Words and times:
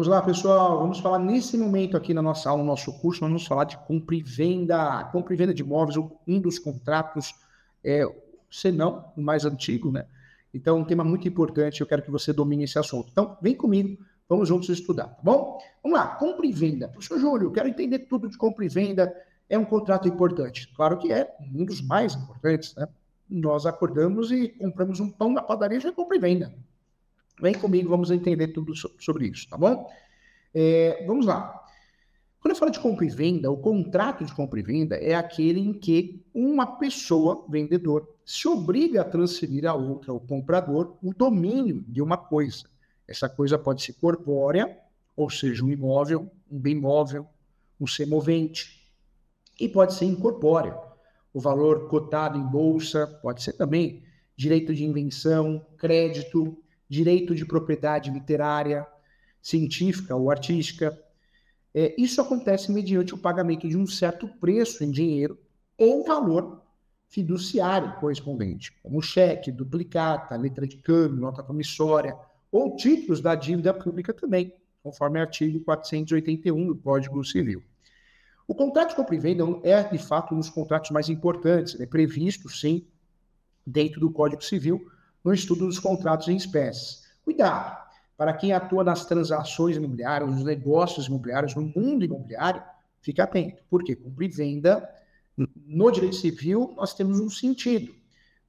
Vamos 0.00 0.08
lá, 0.08 0.22
pessoal. 0.22 0.78
Vamos 0.78 0.98
falar 0.98 1.18
nesse 1.18 1.58
momento 1.58 1.94
aqui 1.94 2.14
na 2.14 2.22
nossa 2.22 2.48
aula, 2.48 2.62
no 2.62 2.66
nosso 2.66 2.90
curso, 3.00 3.20
nós 3.20 3.28
vamos 3.28 3.46
falar 3.46 3.64
de 3.64 3.76
compra 3.76 4.16
e 4.16 4.22
venda. 4.22 5.04
Compra 5.12 5.34
e 5.34 5.36
venda 5.36 5.52
de 5.52 5.60
imóveis, 5.60 5.98
um 6.26 6.40
dos 6.40 6.58
contratos, 6.58 7.34
é, 7.84 8.10
se 8.50 8.72
não 8.72 9.12
o 9.14 9.20
mais 9.20 9.44
antigo, 9.44 9.92
né? 9.92 10.06
Então, 10.54 10.78
um 10.78 10.86
tema 10.86 11.04
muito 11.04 11.28
importante, 11.28 11.82
eu 11.82 11.86
quero 11.86 12.00
que 12.00 12.10
você 12.10 12.32
domine 12.32 12.64
esse 12.64 12.78
assunto. 12.78 13.10
Então, 13.12 13.36
vem 13.42 13.54
comigo, 13.54 14.02
vamos 14.26 14.48
juntos 14.48 14.70
estudar, 14.70 15.04
tá 15.04 15.20
bom? 15.22 15.58
Vamos 15.82 15.98
lá, 15.98 16.06
compra 16.06 16.46
e 16.46 16.52
venda. 16.52 16.88
Professor 16.88 17.20
Júlio, 17.20 17.48
eu 17.48 17.52
quero 17.52 17.68
entender 17.68 17.98
tudo 17.98 18.26
de 18.26 18.38
compra 18.38 18.64
e 18.64 18.70
venda. 18.70 19.14
É 19.50 19.58
um 19.58 19.66
contrato 19.66 20.08
importante? 20.08 20.72
Claro 20.74 20.96
que 20.96 21.12
é, 21.12 21.30
um 21.54 21.62
dos 21.62 21.82
mais 21.82 22.14
importantes, 22.14 22.74
né? 22.74 22.88
Nós 23.28 23.66
acordamos 23.66 24.32
e 24.32 24.48
compramos 24.48 24.98
um 24.98 25.10
pão 25.10 25.30
na 25.30 25.42
padaria, 25.42 25.78
já 25.78 25.90
é 25.90 25.92
compra 25.92 26.16
e 26.16 26.20
venda. 26.20 26.54
Vem 27.40 27.54
comigo, 27.54 27.88
vamos 27.88 28.10
entender 28.10 28.48
tudo 28.48 28.74
sobre 28.74 29.28
isso, 29.28 29.48
tá 29.48 29.56
bom? 29.56 29.90
É, 30.54 31.04
vamos 31.06 31.26
lá. 31.26 31.60
Quando 32.40 32.52
eu 32.52 32.58
falo 32.58 32.70
de 32.70 32.80
compra 32.80 33.04
e 33.04 33.10
venda, 33.10 33.50
o 33.50 33.56
contrato 33.56 34.24
de 34.24 34.34
compra 34.34 34.58
e 34.58 34.62
venda 34.62 34.96
é 34.96 35.14
aquele 35.14 35.60
em 35.60 35.74
que 35.74 36.24
uma 36.32 36.66
pessoa, 36.78 37.44
vendedor, 37.48 38.08
se 38.24 38.48
obriga 38.48 39.02
a 39.02 39.04
transferir 39.04 39.66
a 39.66 39.74
outra, 39.74 40.12
o 40.12 40.20
comprador, 40.20 40.96
o 41.02 41.12
domínio 41.12 41.84
de 41.86 42.00
uma 42.00 42.16
coisa. 42.16 42.64
Essa 43.06 43.28
coisa 43.28 43.58
pode 43.58 43.82
ser 43.82 43.92
corpórea, 43.94 44.78
ou 45.14 45.28
seja, 45.28 45.62
um 45.64 45.70
imóvel, 45.70 46.30
um 46.50 46.58
bem 46.58 46.74
móvel, 46.74 47.26
um 47.78 47.86
semovente, 47.86 48.90
e 49.58 49.68
pode 49.68 49.92
ser 49.92 50.06
incorpóreo. 50.06 50.74
O 51.34 51.40
valor 51.40 51.88
cotado 51.88 52.38
em 52.38 52.42
bolsa 52.42 53.06
pode 53.20 53.42
ser 53.42 53.52
também 53.52 54.02
direito 54.34 54.74
de 54.74 54.84
invenção, 54.84 55.64
crédito, 55.76 56.56
direito 56.90 57.36
de 57.36 57.46
propriedade 57.46 58.10
literária, 58.10 58.84
científica 59.40 60.16
ou 60.16 60.28
artística. 60.28 61.00
É, 61.72 61.94
isso 61.96 62.20
acontece 62.20 62.72
mediante 62.72 63.14
o 63.14 63.18
pagamento 63.18 63.68
de 63.68 63.76
um 63.76 63.86
certo 63.86 64.26
preço 64.40 64.82
em 64.82 64.90
dinheiro 64.90 65.38
ou 65.78 66.04
valor 66.04 66.60
fiduciário 67.08 67.94
correspondente, 68.00 68.72
como 68.82 69.00
cheque, 69.00 69.52
duplicata, 69.52 70.36
letra 70.36 70.66
de 70.66 70.78
câmbio, 70.78 71.20
nota 71.20 71.42
promissória, 71.42 72.16
ou 72.50 72.76
títulos 72.76 73.20
da 73.20 73.36
dívida 73.36 73.72
pública 73.72 74.12
também, 74.12 74.52
conforme 74.82 75.20
artigo 75.20 75.60
481 75.60 76.66
do 76.66 76.76
Código 76.76 77.24
Civil. 77.24 77.62
O 78.46 78.54
contrato 78.54 78.90
de 78.90 78.96
compra 78.96 79.14
e 79.14 79.18
venda 79.18 79.44
é, 79.62 79.82
de 79.84 79.98
fato, 79.98 80.34
um 80.34 80.38
dos 80.38 80.50
contratos 80.50 80.90
mais 80.90 81.08
importantes, 81.08 81.80
é 81.80 81.86
previsto, 81.86 82.48
sim, 82.48 82.84
dentro 83.64 84.00
do 84.00 84.10
Código 84.10 84.42
Civil, 84.42 84.90
no 85.24 85.32
estudo 85.32 85.66
dos 85.66 85.78
contratos 85.78 86.28
em 86.28 86.36
espécies. 86.36 87.04
Cuidado! 87.24 87.80
Para 88.16 88.34
quem 88.34 88.52
atua 88.52 88.84
nas 88.84 89.06
transações 89.06 89.76
imobiliárias, 89.76 90.30
nos 90.30 90.44
negócios 90.44 91.06
imobiliários, 91.06 91.54
no 91.54 91.62
mundo 91.62 92.04
imobiliário, 92.04 92.62
fique 93.00 93.20
atento. 93.20 93.62
Porque 93.70 93.96
compra 93.96 94.24
e 94.26 94.28
venda, 94.28 94.88
no 95.66 95.90
direito 95.90 96.16
civil, 96.16 96.74
nós 96.76 96.92
temos 96.92 97.18
um 97.18 97.30
sentido. 97.30 97.94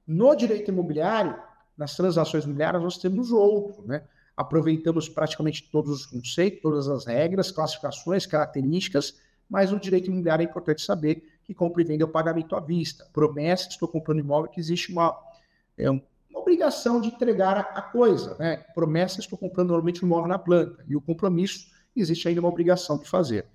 No 0.06 0.34
direito 0.34 0.70
imobiliário, 0.70 1.36
nas 1.76 1.96
transações 1.96 2.44
imobiliárias, 2.44 2.82
nós 2.82 2.98
temos 2.98 3.32
outro. 3.32 3.86
Né? 3.86 4.02
Aproveitamos 4.36 5.08
praticamente 5.08 5.70
todos 5.70 5.90
os 5.90 6.06
conceitos, 6.06 6.60
todas 6.60 6.88
as 6.88 7.06
regras, 7.06 7.50
classificações, 7.50 8.26
características, 8.26 9.20
mas 9.48 9.70
no 9.70 9.80
direito 9.80 10.08
imobiliário 10.10 10.46
é 10.46 10.48
importante 10.48 10.82
saber 10.82 11.40
que 11.44 11.54
compra 11.54 11.82
e 11.82 11.84
venda 11.84 12.04
é 12.04 12.06
o 12.06 12.08
pagamento 12.08 12.54
à 12.54 12.60
vista. 12.60 13.06
Promessa, 13.12 13.68
estou 13.68 13.88
comprando 13.88 14.20
imóvel, 14.20 14.50
que 14.50 14.60
existe 14.60 14.92
uma, 14.92 15.18
é, 15.76 15.86
obrigação 16.42 17.00
de 17.00 17.08
entregar 17.08 17.58
a, 17.58 17.80
coisa. 17.80 18.36
Né? 18.38 18.58
Promessa, 18.74 19.20
estou 19.20 19.38
comprando 19.38 19.68
normalmente 19.68 19.98
imóvel 19.98 20.28
na 20.28 20.38
planta. 20.38 20.84
E 20.86 20.94
o 20.94 21.00
compromisso, 21.00 21.68
existe 21.96 22.28
ainda 22.28 22.40
uma 22.40 22.48
obrigação 22.48 22.98
de 22.98 23.08
fazer. 23.08 23.46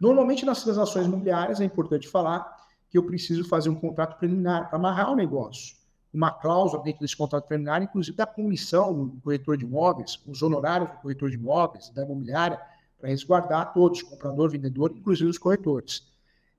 Normalmente, 0.00 0.44
nas 0.44 0.62
transações 0.62 1.06
imobiliárias, 1.06 1.60
é 1.60 1.64
importante 1.64 2.06
falar 2.06 2.54
que 2.88 2.98
eu 2.98 3.04
preciso 3.04 3.44
fazer 3.48 3.70
um 3.70 3.74
contrato 3.74 4.18
preliminar 4.18 4.68
para 4.68 4.78
amarrar 4.78 5.10
o 5.10 5.16
negócio. 5.16 5.76
Uma 6.12 6.30
cláusula 6.30 6.82
dentro 6.82 7.00
desse 7.00 7.16
contrato 7.16 7.46
preliminar, 7.46 7.82
inclusive 7.82 8.16
da 8.16 8.26
comissão 8.26 9.06
do 9.06 9.20
corretor 9.20 9.56
de 9.56 9.64
imóveis, 9.64 10.22
os 10.26 10.42
honorários 10.42 10.90
do 10.90 10.96
corretor 10.98 11.30
de 11.30 11.36
imóveis, 11.36 11.90
da 11.90 12.02
imobiliária, 12.04 12.60
para 12.98 13.10
resguardar 13.10 13.72
todos, 13.72 14.02
comprador, 14.02 14.50
vendedor, 14.50 14.92
inclusive 14.96 15.28
os 15.28 15.38
corretores. 15.38 16.12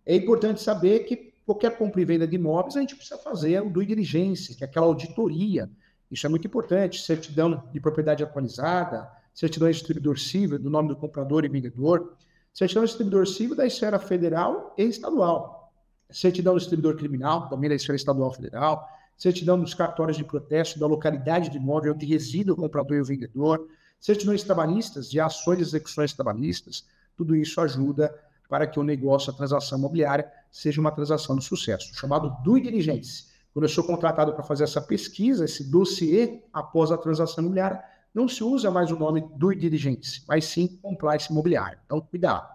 É 0.05 0.15
importante 0.15 0.61
saber 0.61 0.99
que 0.99 1.33
qualquer 1.47 1.77
compra 1.77 2.01
e 2.01 2.05
venda 2.05 2.27
de 2.27 2.35
imóveis, 2.35 2.75
a 2.75 2.81
gente 2.81 2.93
precisa 2.93 3.17
fazer 3.17 3.61
o 3.61 3.69
due 3.69 3.85
diligência, 3.85 4.53
que 4.53 4.65
é 4.65 4.67
aquela 4.67 4.85
auditoria. 4.85 5.71
Isso 6.11 6.25
é 6.25 6.29
muito 6.29 6.45
importante. 6.45 7.01
Certidão 7.01 7.63
de 7.71 7.79
propriedade 7.79 8.21
atualizada, 8.21 9.09
certidão 9.33 9.69
de 9.69 9.75
distribuidor 9.75 10.19
civil, 10.19 10.59
do 10.59 10.69
nome 10.69 10.89
do 10.89 10.97
comprador 10.97 11.45
e 11.45 11.47
vendedor, 11.47 12.17
certidão 12.53 12.83
de 12.83 12.89
distribuidor 12.89 13.25
civil 13.25 13.55
da 13.55 13.65
esfera 13.65 13.97
federal 13.97 14.75
e 14.77 14.83
estadual, 14.83 15.71
certidão 16.09 16.53
do 16.53 16.59
distribuidor 16.59 16.97
criminal, 16.97 17.47
também 17.47 17.69
da 17.69 17.75
esfera 17.75 17.95
estadual 17.95 18.33
federal, 18.33 18.85
certidão 19.15 19.57
dos 19.57 19.73
cartórios 19.73 20.17
de 20.17 20.25
protesto 20.25 20.77
da 20.77 20.85
localidade 20.85 21.49
do 21.49 21.55
imóvel 21.55 21.93
onde 21.93 22.05
reside 22.05 22.51
o 22.51 22.57
comprador 22.57 22.97
e 22.97 23.01
o 23.01 23.05
vendedor, 23.05 23.69
certidões 24.01 24.43
trabalhistas 24.43 25.09
de 25.09 25.17
ações 25.21 25.59
e 25.59 25.61
execuções 25.61 26.11
trabalhistas. 26.11 26.85
Tudo 27.15 27.37
isso 27.37 27.61
ajuda 27.61 28.13
para 28.49 28.65
que 28.65 28.79
o 28.79 28.83
negócio, 28.83 29.31
a 29.31 29.35
transação 29.35 29.77
imobiliária, 29.77 30.29
seja 30.57 30.81
uma 30.81 30.91
transação 30.91 31.35
de 31.35 31.43
sucesso, 31.43 31.93
chamado 31.93 32.35
due 32.43 32.59
diligence. 32.59 33.27
Quando 33.53 33.65
eu 33.65 33.69
sou 33.69 33.83
contratado 33.83 34.33
para 34.33 34.43
fazer 34.43 34.63
essa 34.63 34.81
pesquisa, 34.81 35.45
esse 35.45 35.69
dossiê 35.69 36.41
após 36.51 36.91
a 36.91 36.97
transação 36.97 37.43
imobiliária, 37.43 37.83
não 38.13 38.27
se 38.27 38.43
usa 38.43 38.71
mais 38.71 38.91
o 38.91 38.97
nome 38.97 39.23
due 39.35 39.55
diligence, 39.55 40.23
mas 40.27 40.45
sim 40.45 40.79
compliance 40.81 41.31
imobiliário. 41.31 41.77
Então, 41.85 42.01
cuidado. 42.01 42.47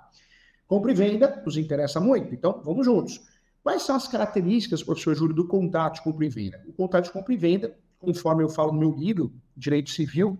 Compra 0.66 0.90
e 0.90 0.94
venda 0.94 1.42
nos 1.46 1.56
interessa 1.56 2.00
muito, 2.00 2.34
então 2.34 2.60
vamos 2.64 2.84
juntos. 2.84 3.20
Quais 3.62 3.82
são 3.82 3.94
as 3.94 4.08
características, 4.08 4.82
professor 4.82 5.14
Júlio, 5.14 5.34
do 5.34 5.46
contrato 5.46 5.94
de 5.94 6.02
compra 6.02 6.26
e 6.26 6.28
venda? 6.28 6.60
O 6.66 6.72
contrato 6.72 7.04
de 7.04 7.12
compra 7.12 7.32
e 7.32 7.36
venda, 7.36 7.76
conforme 8.00 8.42
eu 8.42 8.48
falo 8.48 8.72
no 8.72 8.80
meu 8.80 8.90
livro, 8.90 9.32
Direito 9.56 9.90
Civil, 9.90 10.36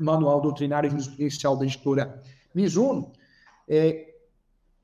Manual 0.00 0.40
Doutrinário 0.40 0.86
e 0.86 0.90
Jurisprudencial 0.90 1.58
da 1.58 1.66
editora 1.66 2.22
Mizuno, 2.54 3.12
é, 3.68 4.14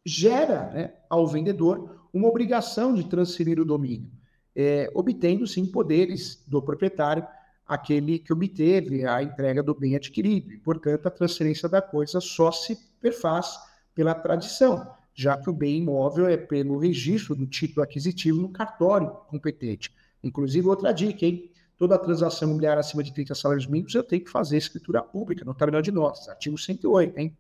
gera 0.04 0.70
né, 0.70 0.94
ao 1.08 1.26
vendedor 1.26 2.01
uma 2.12 2.28
obrigação 2.28 2.94
de 2.94 3.04
transferir 3.04 3.58
o 3.58 3.64
domínio, 3.64 4.10
é, 4.54 4.90
obtendo 4.94 5.46
sim 5.46 5.64
poderes 5.64 6.42
do 6.46 6.60
proprietário, 6.60 7.26
aquele 7.66 8.18
que 8.18 8.32
obteve 8.32 9.06
a 9.06 9.22
entrega 9.22 9.62
do 9.62 9.74
bem 9.74 9.96
adquirido. 9.96 10.52
E, 10.52 10.58
portanto, 10.58 11.06
a 11.06 11.10
transferência 11.10 11.68
da 11.68 11.80
coisa 11.80 12.20
só 12.20 12.52
se 12.52 12.76
perfaz 13.00 13.58
pela 13.94 14.14
tradição, 14.14 14.86
já 15.14 15.36
que 15.36 15.48
o 15.48 15.52
bem 15.52 15.78
imóvel 15.78 16.26
é 16.26 16.36
pelo 16.36 16.78
registro 16.78 17.34
do 17.34 17.46
título 17.46 17.82
aquisitivo 17.82 18.40
no 18.40 18.50
cartório 18.50 19.10
competente. 19.28 19.92
Inclusive, 20.22 20.68
outra 20.68 20.92
dica, 20.92 21.24
hein? 21.24 21.50
Toda 21.78 21.98
transação 21.98 22.46
imobiliária 22.48 22.80
acima 22.80 23.02
de 23.02 23.12
30 23.12 23.34
salários 23.34 23.66
mínimos 23.66 23.94
eu 23.94 24.04
tenho 24.04 24.24
que 24.24 24.30
fazer 24.30 24.56
escritura 24.56 25.02
pública 25.02 25.44
no 25.44 25.54
terminal 25.54 25.82
de 25.82 25.90
notas, 25.90 26.28
artigo 26.28 26.56
108, 26.56 27.18
hein? 27.18 27.36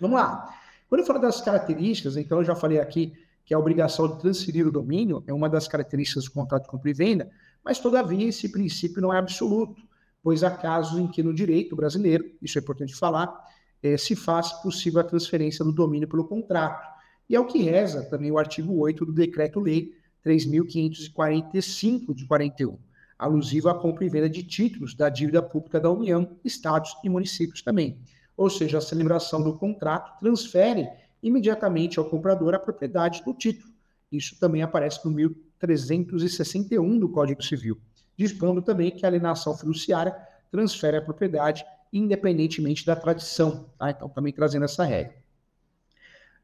Vamos 0.00 0.18
lá. 0.18 0.52
Quando 0.88 1.02
eu 1.02 1.06
falo 1.06 1.18
das 1.18 1.40
características, 1.40 2.16
então 2.16 2.38
eu 2.38 2.44
já 2.44 2.56
falei 2.56 2.80
aqui 2.80 3.12
que 3.48 3.54
a 3.54 3.58
obrigação 3.58 4.06
de 4.06 4.20
transferir 4.20 4.68
o 4.68 4.70
domínio 4.70 5.24
é 5.26 5.32
uma 5.32 5.48
das 5.48 5.66
características 5.66 6.24
do 6.24 6.32
contrato 6.32 6.64
de 6.64 6.68
compra 6.68 6.90
e 6.90 6.92
venda, 6.92 7.30
mas 7.64 7.78
todavia 7.78 8.28
esse 8.28 8.46
princípio 8.50 9.00
não 9.00 9.10
é 9.10 9.16
absoluto, 9.16 9.80
pois 10.22 10.44
há 10.44 10.50
casos 10.50 10.98
em 10.98 11.08
que 11.08 11.22
no 11.22 11.32
direito 11.32 11.74
brasileiro, 11.74 12.30
isso 12.42 12.58
é 12.58 12.60
importante 12.60 12.94
falar, 12.94 13.34
é, 13.82 13.96
se 13.96 14.14
faz 14.14 14.52
possível 14.60 15.00
a 15.00 15.04
transferência 15.04 15.64
do 15.64 15.72
domínio 15.72 16.06
pelo 16.06 16.26
contrato. 16.26 16.86
E 17.26 17.34
é 17.34 17.40
o 17.40 17.46
que 17.46 17.62
reza 17.62 18.02
também 18.02 18.30
o 18.30 18.36
artigo 18.36 18.78
8 18.80 19.06
do 19.06 19.14
Decreto-Lei 19.14 19.94
3.545 20.22 22.14
de 22.14 22.26
41, 22.26 22.78
alusivo 23.18 23.70
à 23.70 23.74
compra 23.74 24.04
e 24.04 24.10
venda 24.10 24.28
de 24.28 24.42
títulos 24.42 24.94
da 24.94 25.08
dívida 25.08 25.42
pública 25.42 25.80
da 25.80 25.90
União, 25.90 26.36
estados 26.44 26.94
e 27.02 27.08
municípios 27.08 27.62
também 27.62 27.98
ou 28.38 28.48
seja, 28.48 28.78
a 28.78 28.80
celebração 28.80 29.42
do 29.42 29.58
contrato 29.58 30.16
transfere 30.20 30.88
imediatamente 31.22 31.98
ao 31.98 32.04
comprador 32.04 32.54
a 32.54 32.58
propriedade 32.58 33.22
do 33.24 33.34
título. 33.34 33.72
Isso 34.10 34.38
também 34.38 34.62
aparece 34.62 35.04
no 35.04 35.10
1361 35.10 36.98
do 36.98 37.08
Código 37.08 37.42
Civil, 37.42 37.78
dispondo 38.16 38.62
também 38.62 38.90
que 38.90 39.04
a 39.04 39.08
alienação 39.08 39.56
fiduciária 39.56 40.16
transfere 40.50 40.96
a 40.96 41.02
propriedade 41.02 41.64
independentemente 41.92 42.84
da 42.84 42.96
tradição. 42.96 43.68
Tá? 43.78 43.90
Então, 43.90 44.08
também 44.08 44.32
trazendo 44.32 44.64
essa 44.64 44.84
regra. 44.84 45.14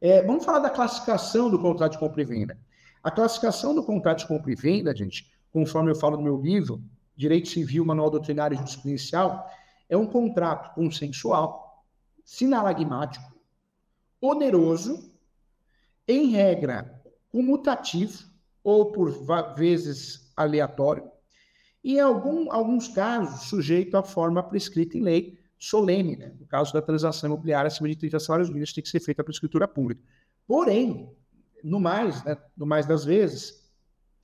É, 0.01 0.23
vamos 0.23 0.45
falar 0.45 0.59
da 0.59 0.71
classificação 0.71 1.51
do 1.51 1.59
contrato 1.59 1.93
de 1.93 1.99
compra 1.99 2.23
e 2.23 2.25
venda. 2.25 2.59
A 3.03 3.11
classificação 3.11 3.75
do 3.75 3.83
contrato 3.83 4.21
de 4.21 4.27
compra 4.27 4.51
e 4.53 4.55
venda, 4.55 4.95
gente, 4.95 5.31
conforme 5.53 5.91
eu 5.91 5.95
falo 5.95 6.17
no 6.17 6.23
meu 6.23 6.41
livro, 6.41 6.83
Direito 7.17 7.49
Civil, 7.49 7.85
Manual 7.85 8.11
Doutrinário 8.11 8.55
e 8.55 8.59
Jurisprudencial, 8.59 9.49
é 9.89 9.97
um 9.97 10.07
contrato 10.07 10.75
consensual 10.75 11.85
sinalagmático, 12.25 13.34
oneroso, 14.25 15.13
em 16.07 16.31
regra 16.31 17.03
comutativo 17.31 18.25
ou 18.63 18.93
por 18.93 19.11
vezes 19.57 20.33
aleatório, 20.37 21.11
e 21.83 21.97
em 21.97 22.01
algum, 22.01 22.51
alguns 22.51 22.89
casos 22.89 23.49
sujeito 23.49 23.97
à 23.97 24.03
forma 24.03 24.43
prescrita 24.43 24.97
em 24.97 25.03
lei, 25.03 25.39
solene. 25.59 26.17
Né? 26.17 26.33
No 26.41 26.47
caso 26.47 26.73
da 26.73 26.81
transação 26.81 27.29
imobiliária 27.29 27.69
acima 27.69 27.89
de 27.89 27.97
30 27.97 28.19
salários 28.21 28.49
mínimos, 28.49 28.73
tem 28.73 28.83
que 28.83 28.89
ser 28.89 29.01
feita 29.01 29.23
por 29.23 29.31
escritura 29.31 29.69
pública. 29.69 30.01
Porém, 30.47 31.11
no 31.63 31.79
mais, 31.79 32.25
né, 32.25 32.39
no 32.57 32.65
mais 32.65 32.87
das 32.87 33.05
vezes, 33.05 33.71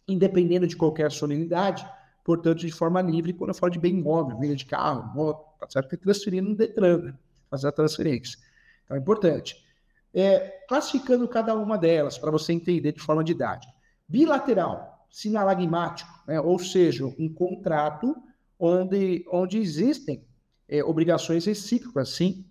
independendo 0.08 0.66
de 0.66 0.76
qualquer 0.76 1.10
solenidade, 1.12 1.86
portanto, 2.24 2.60
de 2.60 2.72
forma 2.72 3.02
livre, 3.02 3.34
quando 3.34 3.50
eu 3.50 3.54
falo 3.54 3.72
de 3.72 3.78
bem 3.78 3.94
imóvel, 3.94 4.38
venda 4.38 4.56
de 4.56 4.64
carro, 4.64 5.14
moto, 5.14 5.58
tá 5.58 5.68
certo? 5.68 5.88
Que 5.88 5.96
transferir 5.98 6.42
no 6.42 6.54
Detran, 6.54 6.98
né? 6.98 7.14
fazer 7.50 7.68
a 7.68 7.72
transferência. 7.72 8.38
Então, 8.84 8.96
é 8.96 9.00
importante. 9.00 9.62
É, 10.12 10.64
classificando 10.68 11.28
cada 11.28 11.54
uma 11.54 11.78
delas, 11.78 12.18
para 12.18 12.30
você 12.30 12.52
entender 12.52 12.92
de 12.92 13.00
forma 13.00 13.22
didática. 13.22 13.72
Bilateral, 14.08 15.06
sinalagmático, 15.08 16.10
né? 16.26 16.40
ou 16.40 16.58
seja, 16.58 17.06
um 17.06 17.32
contrato 17.32 18.16
onde, 18.58 19.24
onde 19.30 19.58
existem 19.58 20.24
é, 20.68 20.82
obrigações 20.84 21.44
recíprocas, 21.44 22.10
sim, 22.10 22.44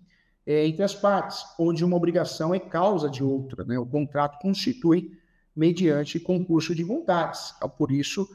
é, 0.46 0.66
entre 0.66 0.82
as 0.82 0.94
partes, 0.94 1.44
onde 1.58 1.84
uma 1.84 1.96
obrigação 1.96 2.54
é 2.54 2.58
causa 2.58 3.08
de 3.08 3.22
outra. 3.22 3.64
Né? 3.64 3.78
O 3.78 3.86
contrato 3.86 4.38
constitui 4.40 5.18
mediante 5.54 6.18
concurso 6.18 6.74
de 6.74 6.82
vontades. 6.82 7.54
Então, 7.56 7.68
por 7.68 7.90
isso, 7.90 8.28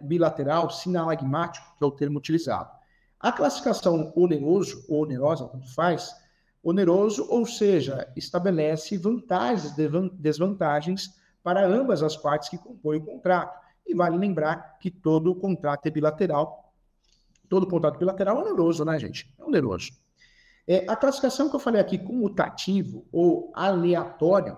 bilateral, 0.00 0.70
sinalagmático, 0.70 1.66
que 1.76 1.84
é 1.84 1.86
o 1.86 1.90
termo 1.90 2.18
utilizado. 2.18 2.70
A 3.18 3.32
classificação 3.32 4.12
oneroso 4.16 4.84
ou 4.88 5.02
onerosa, 5.02 5.44
como 5.44 5.66
faz, 5.66 6.14
oneroso, 6.62 7.26
ou 7.30 7.46
seja, 7.46 8.10
estabelece 8.16 8.96
vantagens 8.96 9.76
e 9.78 10.10
desvantagens 10.18 11.18
para 11.42 11.66
ambas 11.66 12.02
as 12.02 12.16
partes 12.16 12.48
que 12.48 12.58
compõem 12.58 12.98
o 12.98 13.04
contrato. 13.04 13.58
E 13.86 13.94
vale 13.94 14.16
lembrar 14.16 14.78
que 14.78 14.90
todo 14.90 15.34
contrato 15.34 15.86
é 15.86 15.90
bilateral. 15.90 16.72
Todo 17.48 17.66
contrato 17.66 17.98
bilateral 17.98 18.38
é 18.38 18.42
oneroso, 18.42 18.84
né, 18.84 18.98
gente? 18.98 19.32
É 19.38 19.44
oneroso. 19.44 19.92
É, 20.66 20.84
a 20.88 20.94
classificação 20.94 21.48
que 21.48 21.56
eu 21.56 21.60
falei 21.60 21.80
aqui, 21.80 21.98
comutativo 21.98 23.04
ou 23.10 23.50
aleatório, 23.54 24.56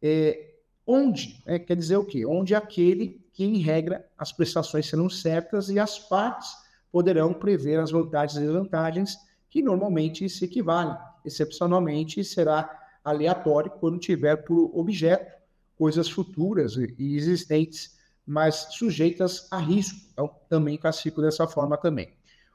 é 0.00 0.54
onde, 0.86 1.42
é, 1.44 1.58
quer 1.58 1.76
dizer 1.76 1.96
o 1.96 2.04
quê? 2.04 2.24
Onde 2.24 2.54
aquele 2.54 3.20
que, 3.32 3.44
em 3.44 3.58
regra, 3.58 4.08
as 4.16 4.32
prestações 4.32 4.86
serão 4.86 5.10
certas 5.10 5.68
e 5.68 5.78
as 5.78 5.98
partes 5.98 6.50
poderão 6.90 7.34
prever 7.34 7.78
as 7.78 7.90
vantagens 7.90 8.36
e 8.36 8.46
desvantagens 8.46 9.16
que 9.50 9.62
normalmente 9.62 10.28
se 10.28 10.44
equivalem. 10.44 10.96
Excepcionalmente, 11.24 12.24
será 12.24 12.78
aleatório 13.04 13.70
quando 13.70 13.98
tiver 13.98 14.36
por 14.36 14.70
objeto 14.74 15.40
coisas 15.76 16.10
futuras 16.10 16.76
e 16.76 17.16
existentes, 17.16 17.98
mas 18.26 18.68
sujeitas 18.70 19.48
a 19.50 19.58
risco. 19.58 19.98
Então, 20.12 20.30
também 20.48 20.76
classifico 20.76 21.22
dessa 21.22 21.46
forma 21.46 21.76
também. 21.76 22.12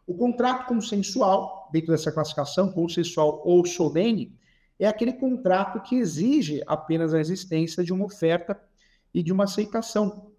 O 0.08 0.14
contrato 0.14 0.68
consensual, 0.68 1.68
dentro 1.74 1.92
dessa 1.92 2.12
classificação, 2.12 2.72
consensual 2.72 3.42
ou 3.44 3.66
solene, 3.66 4.38
é 4.80 4.88
aquele 4.88 5.14
contrato 5.14 5.82
que 5.82 5.96
exige 5.96 6.62
apenas 6.68 7.14
a 7.14 7.20
existência 7.20 7.84
de 7.84 7.92
uma 7.92 8.06
oferta 8.06 8.60
e 9.14 9.24
de 9.24 9.32
uma 9.32 9.46
aceitação. 9.46 10.32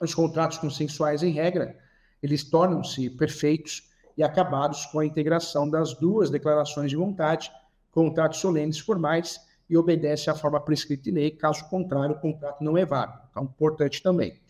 Os 0.00 0.14
contratos 0.14 0.58
consensuais, 0.58 1.22
em 1.24 1.32
regra, 1.32 1.76
eles 2.22 2.44
tornam-se 2.44 3.10
perfeitos 3.10 3.90
e 4.16 4.22
acabados 4.22 4.86
com 4.86 5.00
a 5.00 5.06
integração 5.06 5.68
das 5.68 5.94
duas 5.94 6.30
declarações 6.30 6.90
de 6.90 6.96
vontade, 6.96 7.50
contratos 7.90 8.40
solenes 8.40 8.78
formais, 8.78 9.40
e 9.68 9.76
obedece 9.76 10.30
à 10.30 10.34
forma 10.34 10.60
prescrita 10.60 11.04
de 11.04 11.10
lei, 11.10 11.30
caso 11.30 11.68
contrário, 11.68 12.16
o 12.16 12.18
contrato 12.18 12.64
não 12.64 12.76
é 12.76 12.86
válido. 12.86 13.18
Então, 13.30 13.44
importante 13.44 14.02
também. 14.02 14.40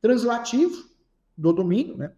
Translativo 0.00 0.84
do 1.36 1.52
domínio, 1.52 1.96
né? 1.96 2.12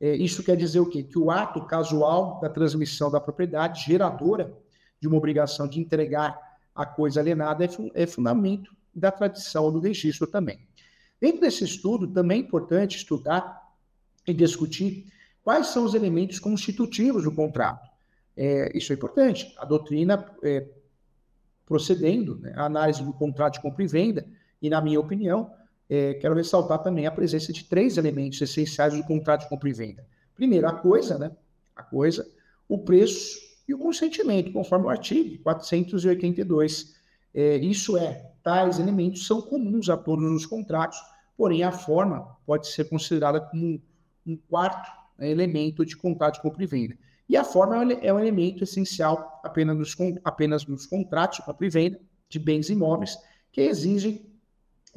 É, 0.00 0.16
isso 0.16 0.42
quer 0.42 0.56
dizer 0.56 0.80
o 0.80 0.86
quê? 0.86 1.02
Que 1.02 1.18
o 1.18 1.30
ato 1.30 1.64
casual 1.66 2.40
da 2.40 2.48
transmissão 2.48 3.10
da 3.10 3.20
propriedade 3.20 3.84
geradora 3.84 4.56
de 4.98 5.06
uma 5.06 5.16
obrigação 5.16 5.68
de 5.68 5.78
entregar 5.78 6.38
a 6.74 6.86
coisa 6.86 7.20
alienada 7.20 7.64
é, 7.64 7.68
é 7.94 8.06
fundamento 8.06 8.74
da 8.94 9.12
tradição 9.12 9.70
do 9.70 9.78
registro 9.78 10.26
também. 10.26 10.66
Dentro 11.20 11.42
desse 11.42 11.64
estudo, 11.64 12.08
também 12.08 12.38
é 12.38 12.40
importante 12.40 12.96
estudar 12.96 13.60
e 14.26 14.32
discutir 14.32 15.06
quais 15.42 15.66
são 15.66 15.84
os 15.84 15.94
elementos 15.94 16.38
constitutivos 16.38 17.24
do 17.24 17.32
contrato. 17.32 17.89
É, 18.36 18.76
isso 18.76 18.92
é 18.92 18.96
importante. 18.96 19.54
A 19.58 19.64
doutrina, 19.64 20.24
é, 20.42 20.66
procedendo, 21.66 22.38
né, 22.38 22.52
a 22.56 22.64
análise 22.64 23.02
do 23.02 23.12
contrato 23.12 23.54
de 23.54 23.60
compra 23.60 23.84
e 23.84 23.86
venda, 23.86 24.26
e 24.60 24.68
na 24.68 24.80
minha 24.80 25.00
opinião, 25.00 25.52
é, 25.88 26.14
quero 26.14 26.34
ressaltar 26.34 26.82
também 26.82 27.06
a 27.06 27.10
presença 27.10 27.52
de 27.52 27.64
três 27.64 27.96
elementos 27.96 28.40
essenciais 28.40 28.94
do 28.94 29.02
contrato 29.04 29.42
de 29.42 29.48
compra 29.48 29.68
e 29.68 29.72
venda. 29.72 30.06
Primeiro, 30.34 30.68
a 30.68 30.72
coisa, 30.72 31.18
né? 31.18 31.32
A 31.74 31.82
coisa, 31.82 32.26
o 32.68 32.78
preço 32.78 33.38
e 33.66 33.74
o 33.74 33.78
consentimento, 33.78 34.52
conforme 34.52 34.86
o 34.86 34.88
artigo 34.88 35.42
482. 35.42 36.94
É, 37.34 37.56
isso 37.56 37.96
é, 37.96 38.30
tais 38.42 38.78
elementos 38.78 39.26
são 39.26 39.40
comuns 39.40 39.88
a 39.88 39.96
todos 39.96 40.24
os 40.30 40.46
contratos, 40.46 40.98
porém 41.36 41.62
a 41.62 41.72
forma 41.72 42.36
pode 42.46 42.68
ser 42.68 42.88
considerada 42.88 43.40
como 43.40 43.80
um 44.26 44.36
quarto 44.36 44.90
né, 45.18 45.30
elemento 45.30 45.84
de 45.84 45.96
contrato 45.96 46.34
de 46.34 46.42
compra 46.42 46.62
e 46.62 46.66
venda. 46.66 46.98
E 47.30 47.36
a 47.36 47.44
forma 47.44 47.76
é 48.02 48.12
um 48.12 48.18
elemento 48.18 48.64
essencial 48.64 49.40
apenas 49.44 49.78
nos, 49.78 49.96
apenas 50.24 50.66
nos 50.66 50.84
contratos 50.84 51.38
de 51.38 51.44
compra 51.44 51.64
e 51.64 51.70
venda 51.70 52.00
de 52.28 52.40
bens 52.40 52.68
imóveis, 52.68 53.16
que 53.52 53.60
exigem 53.60 54.26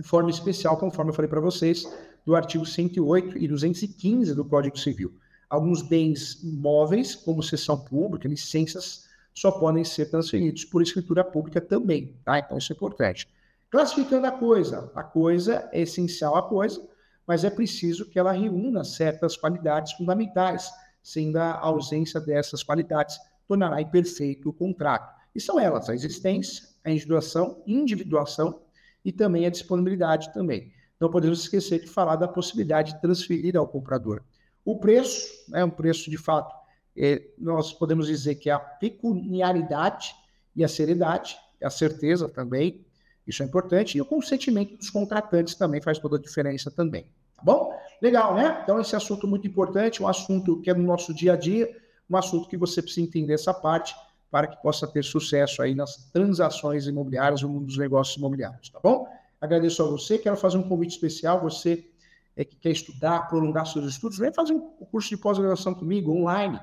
forma 0.01 0.31
especial, 0.31 0.75
conforme 0.77 1.12
eu 1.12 1.15
falei 1.15 1.30
para 1.30 1.39
vocês, 1.39 1.85
do 2.25 2.35
artigo 2.35 2.65
108 2.65 3.38
e 3.38 3.47
215 3.47 4.33
do 4.33 4.44
Código 4.44 4.80
Civil. 4.80 5.13
Alguns 5.47 5.83
bens 5.83 6.39
móveis, 6.44 7.13
como 7.13 7.44
sessão 7.44 7.80
pública, 7.80 8.27
licenças, 8.27 9.06
só 9.31 9.51
podem 9.51 9.83
ser 9.83 10.09
transferidos 10.09 10.65
por 10.65 10.81
escritura 10.81 11.24
pública 11.24 11.62
também, 11.62 12.15
tá? 12.25 12.39
Então 12.39 12.57
isso 12.57 12.74
é 12.74 12.75
importante. 12.75 13.27
Classificando 13.69 14.25
a 14.25 14.31
coisa, 14.31 14.91
a 14.95 15.03
coisa 15.03 15.69
é 15.71 15.81
essencial 15.81 16.36
a 16.36 16.41
coisa, 16.41 16.83
mas 17.27 17.44
é 17.44 17.51
preciso 17.51 18.09
que 18.09 18.18
ela 18.18 18.31
reúna 18.31 18.83
certas 18.83 19.38
qualidades 19.38 19.94
fundamentais, 19.94 20.71
sendo 21.03 21.38
a 21.38 21.59
ausência 21.59 22.19
dessas 22.19 22.63
qualidades 22.63 23.19
tornará 23.47 23.81
imperfeito 23.81 24.50
o 24.50 24.53
contrato. 24.53 25.13
E 25.35 25.41
são 25.41 25.59
elas 25.59 25.89
a 25.89 25.94
existência, 25.94 26.65
a 26.83 26.89
individuação, 26.89 27.61
individuação 27.67 28.61
e 29.03 29.11
também 29.11 29.45
a 29.45 29.50
disponibilidade 29.50 30.33
também. 30.33 30.71
Não 31.00 31.09
podemos 31.09 31.41
esquecer 31.41 31.81
de 31.81 31.88
falar 31.88 32.15
da 32.15 32.27
possibilidade 32.27 32.94
de 32.94 33.01
transferir 33.01 33.57
ao 33.57 33.67
comprador. 33.67 34.24
O 34.63 34.79
preço, 34.79 35.27
é 35.50 35.57
né, 35.57 35.65
um 35.65 35.69
preço 35.69 36.10
de 36.10 36.17
fato, 36.17 36.55
é, 36.95 37.22
nós 37.38 37.74
podemos 37.74 38.07
dizer 38.07 38.36
que 38.36 38.50
é 38.50 38.53
a 38.53 38.60
pecuniaridade 38.60 40.15
e 40.55 40.63
a 40.63 40.67
seriedade, 40.67 41.36
a 41.62 41.69
certeza 41.69 42.29
também, 42.29 42.86
isso 43.27 43.41
é 43.41 43.45
importante, 43.45 43.98
e 43.98 44.01
o 44.01 44.05
consentimento 44.05 44.77
dos 44.77 44.89
contratantes 44.89 45.55
também 45.55 45.81
faz 45.81 45.98
toda 45.98 46.17
a 46.17 46.22
diferença 46.22 46.69
também. 46.69 47.03
Tá 47.36 47.43
bom? 47.43 47.74
Legal, 48.03 48.36
né? 48.36 48.60
Então, 48.62 48.79
esse 48.81 48.93
assunto 48.98 49.25
muito 49.25 49.48
importante, 49.48 50.03
um 50.03 50.07
assunto 50.10 50.60
que 50.60 50.69
é 50.69 50.74
no 50.74 50.83
nosso 50.83 51.13
dia 51.13 51.31
a 51.31 51.38
dia, 51.38 51.74
um 52.10 52.17
assunto 52.17 52.50
que 52.50 52.57
você 52.57 52.81
precisa 52.81 53.07
entender 53.07 53.31
essa 53.31 53.53
parte 53.53 53.95
para 54.29 54.45
que 54.45 54.62
possa 54.62 54.86
ter 54.86 55.05
sucesso 55.05 55.62
aí 55.62 55.74
nas 55.74 56.12
transações 56.12 56.86
imobiliárias, 56.86 57.43
no 57.43 57.48
mundo 57.48 57.67
dos 57.67 57.77
negócios 57.77 58.17
imobiliários, 58.17 58.67
tá 58.67 58.77
bom? 58.83 59.07
Agradeço 59.39 59.81
a 59.81 59.86
você, 59.86 60.17
quero 60.17 60.36
fazer 60.36 60.57
um 60.57 60.67
convite 60.67 60.91
especial, 60.91 61.39
você 61.39 61.88
é, 62.36 62.43
que 62.43 62.57
quer 62.57 62.72
estudar, 62.72 63.29
prolongar 63.29 63.65
seus 63.67 63.86
estudos, 63.86 64.17
vem 64.17 64.33
fazer 64.33 64.51
um 64.51 64.60
curso 64.60 65.07
de 65.07 65.15
pós-graduação 65.15 65.74
comigo, 65.74 66.12
online. 66.12 66.60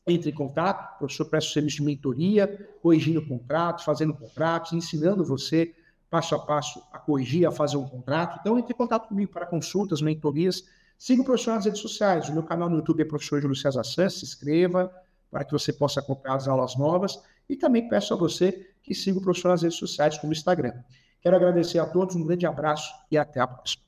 entre 0.06 0.30
em 0.30 0.34
contato, 0.34 0.98
professor 0.98 1.26
presta 1.26 1.52
serviço 1.52 1.76
de 1.76 1.82
mentoria, 1.82 2.68
corrigindo 2.82 3.24
contratos, 3.26 3.84
fazendo 3.84 4.14
contratos, 4.14 4.72
ensinando 4.72 5.24
você 5.24 5.74
passo 6.10 6.34
a 6.34 6.38
passo 6.38 6.82
a 6.92 6.98
corrigir, 6.98 7.46
a 7.46 7.50
fazer 7.50 7.76
um 7.76 7.86
contrato. 7.86 8.38
Então, 8.40 8.58
entre 8.58 8.72
em 8.72 8.76
contato 8.76 9.08
comigo 9.08 9.30
para 9.30 9.46
consultas, 9.46 10.00
mentorias. 10.00 10.64
Siga 10.98 11.22
o 11.22 11.24
professor 11.24 11.54
nas 11.54 11.64
redes 11.64 11.80
sociais. 11.80 12.28
O 12.28 12.32
meu 12.32 12.42
canal 12.42 12.68
no 12.68 12.76
YouTube 12.76 13.02
é 13.02 13.04
professor 13.04 13.40
Júlio 13.40 13.54
César 13.54 13.84
Santos. 13.84 14.20
Se 14.20 14.24
inscreva 14.24 14.90
para 15.30 15.44
que 15.44 15.52
você 15.52 15.72
possa 15.72 16.00
acompanhar 16.00 16.36
as 16.36 16.48
aulas 16.48 16.76
novas. 16.76 17.22
E 17.48 17.56
também 17.56 17.88
peço 17.88 18.14
a 18.14 18.16
você 18.16 18.68
que 18.82 18.94
siga 18.94 19.18
o 19.18 19.22
professor 19.22 19.48
nas 19.48 19.62
redes 19.62 19.78
sociais, 19.78 20.18
como 20.18 20.32
o 20.32 20.36
Instagram. 20.36 20.72
Quero 21.20 21.36
agradecer 21.36 21.78
a 21.78 21.86
todos, 21.86 22.16
um 22.16 22.24
grande 22.24 22.46
abraço 22.46 22.92
e 23.10 23.18
até 23.18 23.40
a 23.40 23.46
próxima. 23.46 23.87